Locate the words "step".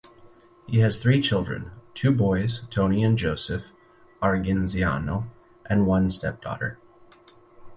6.09-6.41